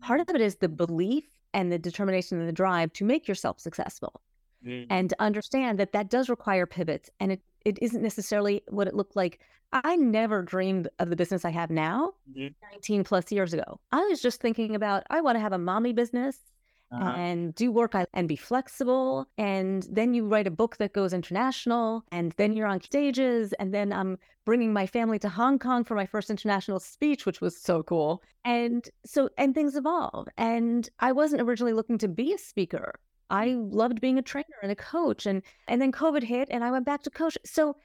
Part 0.00 0.20
of 0.20 0.28
it 0.30 0.40
is 0.40 0.56
the 0.56 0.68
belief 0.68 1.24
and 1.54 1.72
the 1.72 1.78
determination 1.78 2.38
and 2.38 2.48
the 2.48 2.52
drive 2.52 2.92
to 2.94 3.04
make 3.04 3.26
yourself 3.26 3.60
successful. 3.60 4.20
Mm. 4.66 4.86
And 4.90 5.14
understand 5.18 5.78
that 5.78 5.92
that 5.92 6.10
does 6.10 6.28
require 6.28 6.66
pivots 6.66 7.10
and 7.20 7.32
it 7.32 7.40
it 7.64 7.78
isn't 7.82 8.02
necessarily 8.02 8.62
what 8.68 8.88
it 8.88 8.94
looked 8.94 9.14
like. 9.14 9.40
I 9.72 9.96
never 9.96 10.42
dreamed 10.42 10.88
of 10.98 11.10
the 11.10 11.16
business 11.16 11.44
I 11.44 11.50
have 11.50 11.70
now, 11.70 12.14
mm-hmm. 12.30 12.54
19 12.72 13.04
plus 13.04 13.30
years 13.30 13.52
ago. 13.52 13.78
I 13.92 14.00
was 14.06 14.22
just 14.22 14.40
thinking 14.40 14.74
about 14.74 15.04
I 15.10 15.20
want 15.20 15.36
to 15.36 15.40
have 15.40 15.52
a 15.52 15.58
mommy 15.58 15.92
business 15.92 16.38
uh-huh. 16.90 17.10
and 17.16 17.54
do 17.54 17.70
work 17.70 17.94
and 18.14 18.28
be 18.28 18.36
flexible. 18.36 19.26
And 19.36 19.86
then 19.90 20.14
you 20.14 20.26
write 20.26 20.46
a 20.46 20.50
book 20.50 20.76
that 20.78 20.92
goes 20.92 21.12
international, 21.12 22.04
and 22.12 22.32
then 22.36 22.52
you're 22.52 22.66
on 22.66 22.80
stages. 22.80 23.52
And 23.54 23.72
then 23.72 23.92
I'm 23.92 24.18
bringing 24.44 24.72
my 24.72 24.86
family 24.86 25.18
to 25.20 25.28
Hong 25.28 25.58
Kong 25.58 25.84
for 25.84 25.94
my 25.94 26.06
first 26.06 26.30
international 26.30 26.80
speech, 26.80 27.26
which 27.26 27.40
was 27.40 27.56
so 27.56 27.82
cool. 27.82 28.22
And 28.44 28.88
so, 29.04 29.28
and 29.36 29.54
things 29.54 29.76
evolve. 29.76 30.28
And 30.36 30.88
I 31.00 31.12
wasn't 31.12 31.42
originally 31.42 31.74
looking 31.74 31.98
to 31.98 32.08
be 32.08 32.32
a 32.32 32.38
speaker. 32.38 32.94
I 33.30 33.56
loved 33.58 34.00
being 34.00 34.18
a 34.18 34.22
trainer 34.22 34.56
and 34.62 34.72
a 34.72 34.76
coach 34.76 35.26
and 35.26 35.42
and 35.66 35.82
then 35.82 35.92
COVID 35.92 36.22
hit 36.22 36.48
and 36.50 36.64
I 36.64 36.70
went 36.70 36.86
back 36.86 37.02
to 37.02 37.10
coach. 37.10 37.36
So 37.44 37.76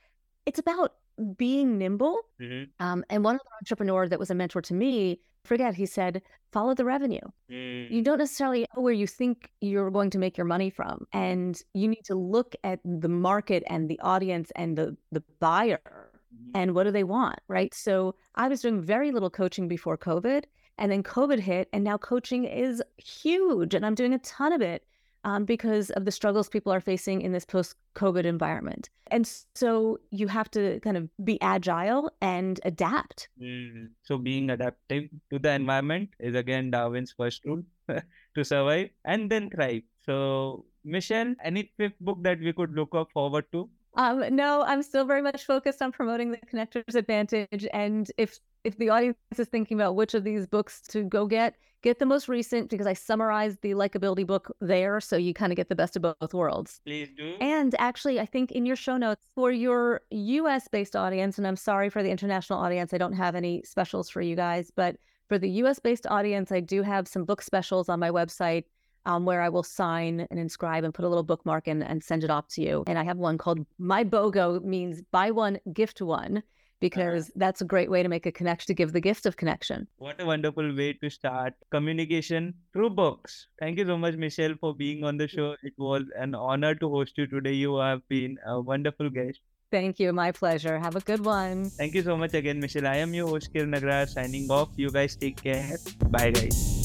it's 0.45 0.59
about 0.59 0.93
being 1.37 1.77
nimble. 1.77 2.21
Mm-hmm. 2.41 2.85
Um, 2.85 3.03
and 3.09 3.23
one 3.23 3.35
of 3.35 3.41
the 3.41 3.55
entrepreneurs 3.61 4.09
that 4.09 4.19
was 4.19 4.31
a 4.31 4.35
mentor 4.35 4.61
to 4.61 4.73
me, 4.73 5.19
forget, 5.43 5.75
he 5.75 5.85
said, 5.85 6.21
follow 6.51 6.73
the 6.73 6.85
revenue. 6.85 7.21
Mm. 7.51 7.91
You 7.91 8.01
don't 8.01 8.19
necessarily 8.19 8.65
know 8.75 8.81
where 8.81 8.93
you 8.93 9.07
think 9.07 9.51
you're 9.61 9.91
going 9.91 10.09
to 10.11 10.17
make 10.17 10.37
your 10.37 10.45
money 10.45 10.69
from. 10.69 11.05
And 11.13 11.61
you 11.73 11.87
need 11.87 12.05
to 12.05 12.15
look 12.15 12.55
at 12.63 12.79
the 12.85 13.09
market 13.09 13.63
and 13.67 13.89
the 13.89 13.99
audience 13.99 14.51
and 14.55 14.77
the 14.77 14.95
the 15.11 15.23
buyer 15.39 15.81
mm-hmm. 15.85 16.51
and 16.55 16.75
what 16.75 16.83
do 16.83 16.91
they 16.91 17.03
want, 17.03 17.39
right? 17.47 17.73
So 17.73 18.15
I 18.35 18.47
was 18.47 18.61
doing 18.61 18.81
very 18.81 19.11
little 19.11 19.29
coaching 19.29 19.67
before 19.67 19.97
COVID. 19.97 20.45
And 20.79 20.91
then 20.91 21.03
COVID 21.03 21.37
hit, 21.37 21.69
and 21.71 21.83
now 21.83 21.99
coaching 21.99 22.45
is 22.45 22.81
huge, 22.97 23.75
and 23.75 23.85
I'm 23.85 23.93
doing 23.93 24.11
a 24.11 24.17
ton 24.17 24.51
of 24.51 24.61
it 24.63 24.83
um, 25.23 25.45
because 25.45 25.89
of 25.91 26.05
the 26.05 26.11
struggles 26.11 26.49
people 26.49 26.71
are 26.71 26.81
facing 26.81 27.21
in 27.21 27.31
this 27.31 27.45
post 27.45 27.75
COVID 27.95 28.25
environment. 28.25 28.89
And 29.07 29.29
so 29.55 29.99
you 30.11 30.27
have 30.27 30.49
to 30.51 30.79
kind 30.81 30.97
of 30.97 31.09
be 31.23 31.39
agile 31.41 32.11
and 32.21 32.59
adapt. 32.65 33.29
Mm. 33.41 33.89
So 34.03 34.17
being 34.17 34.49
adaptive 34.49 35.09
to 35.31 35.39
the 35.39 35.51
environment 35.51 36.09
is 36.19 36.35
again 36.35 36.71
Darwin's 36.71 37.13
first 37.17 37.45
rule 37.45 37.63
to 38.35 38.43
survive 38.43 38.89
and 39.05 39.29
then 39.29 39.49
thrive. 39.49 39.83
So, 40.05 40.65
Michelle, 40.83 41.35
any 41.43 41.71
fifth 41.77 41.99
book 42.01 42.17
that 42.23 42.39
we 42.39 42.51
could 42.51 42.73
look 42.73 42.93
up 42.93 43.11
forward 43.13 43.45
to? 43.53 43.69
Um, 43.95 44.35
no, 44.35 44.63
I'm 44.63 44.81
still 44.81 45.05
very 45.05 45.21
much 45.21 45.45
focused 45.45 45.81
on 45.81 45.91
promoting 45.91 46.31
the 46.31 46.37
connector's 46.37 46.95
advantage. 46.95 47.67
And 47.71 48.11
if 48.17 48.39
if 48.63 48.77
the 48.77 48.89
audience 48.89 49.17
is 49.37 49.47
thinking 49.47 49.79
about 49.79 49.95
which 49.95 50.13
of 50.13 50.23
these 50.23 50.47
books 50.47 50.81
to 50.89 51.03
go 51.03 51.25
get, 51.25 51.55
get 51.81 51.99
the 51.99 52.05
most 52.05 52.29
recent 52.29 52.69
because 52.69 52.87
I 52.87 52.93
summarized 52.93 53.61
the 53.61 53.71
likability 53.71 54.25
book 54.25 54.55
there. 54.61 55.01
So 55.01 55.17
you 55.17 55.33
kind 55.33 55.51
of 55.51 55.57
get 55.57 55.69
the 55.69 55.75
best 55.75 55.95
of 55.95 56.01
both 56.01 56.33
worlds. 56.33 56.79
Please 56.85 57.09
do. 57.15 57.35
And 57.41 57.75
actually, 57.77 58.19
I 58.19 58.25
think 58.25 58.51
in 58.51 58.65
your 58.65 58.77
show 58.77 58.97
notes 58.97 59.27
for 59.35 59.51
your 59.51 60.01
US 60.09 60.67
based 60.67 60.95
audience, 60.95 61.37
and 61.37 61.45
I'm 61.45 61.57
sorry 61.57 61.89
for 61.89 62.01
the 62.01 62.09
international 62.09 62.59
audience, 62.59 62.93
I 62.93 62.97
don't 62.97 63.13
have 63.13 63.35
any 63.35 63.61
specials 63.63 64.09
for 64.09 64.21
you 64.21 64.35
guys, 64.35 64.71
but 64.73 64.95
for 65.27 65.37
the 65.37 65.49
US 65.49 65.79
based 65.79 66.07
audience, 66.07 66.51
I 66.51 66.61
do 66.61 66.81
have 66.83 67.07
some 67.07 67.25
book 67.25 67.41
specials 67.41 67.89
on 67.89 67.99
my 67.99 68.09
website. 68.09 68.63
Um, 69.05 69.25
where 69.25 69.41
I 69.41 69.49
will 69.49 69.63
sign 69.63 70.25
and 70.31 70.39
inscribe 70.39 70.85
and 70.85 70.93
put 70.93 71.03
a 71.03 71.09
little 71.09 71.23
bookmark 71.25 71.67
in 71.67 71.83
and 71.83 72.01
send 72.01 72.23
it 72.23 72.29
off 72.29 72.47
to 72.51 72.61
you. 72.61 72.85
And 72.87 72.97
I 72.97 73.03
have 73.03 73.17
one 73.17 73.37
called 73.37 73.59
My 73.77 74.05
BOGO 74.05 74.63
means 74.63 75.01
buy 75.11 75.29
one, 75.29 75.59
gift 75.73 76.01
one 76.01 76.41
because 76.83 77.31
that's 77.37 77.61
a 77.61 77.65
great 77.73 77.89
way 77.89 78.03
to 78.03 78.09
make 78.09 78.25
a 78.25 78.31
connection 78.39 78.67
to 78.67 78.73
give 78.73 78.91
the 78.91 78.99
gift 78.99 79.25
of 79.25 79.37
connection. 79.37 79.87
What 80.07 80.19
a 80.19 80.25
wonderful 80.25 80.75
way 80.75 80.91
to 81.03 81.09
start 81.09 81.53
communication 81.71 82.53
through 82.73 82.89
books. 82.89 83.47
Thank 83.57 83.79
you 83.79 83.85
so 83.85 83.97
much, 83.97 84.15
Michelle, 84.15 84.55
for 84.59 84.75
being 84.75 85.05
on 85.05 85.15
the 85.15 85.29
show. 85.29 85.55
It 85.63 85.73
was 85.77 86.03
an 86.19 86.35
honor 86.35 86.75
to 86.75 86.89
host 86.89 87.17
you 87.17 87.25
today. 87.25 87.53
You 87.53 87.77
have 87.77 88.05
been 88.09 88.37
a 88.45 88.59
wonderful 88.59 89.09
guest. 89.09 89.39
Thank 89.71 89.97
you. 89.97 90.11
My 90.11 90.31
pleasure. 90.43 90.77
Have 90.77 90.97
a 90.97 91.05
good 91.11 91.25
one. 91.25 91.65
Thank 91.81 91.95
you 91.95 92.03
so 92.03 92.17
much 92.17 92.33
again, 92.33 92.59
Michelle. 92.59 92.85
I 92.85 92.97
am 92.97 93.13
your 93.13 93.29
host, 93.29 93.53
Kiran 93.53 93.73
Nagrar, 93.79 94.05
signing 94.19 94.51
off. 94.51 94.69
You 94.75 94.91
guys 94.91 95.15
take 95.15 95.41
care. 95.41 95.77
Bye, 96.11 96.31
guys. 96.31 96.82